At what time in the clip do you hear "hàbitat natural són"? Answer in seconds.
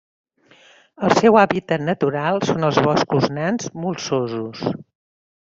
1.41-2.67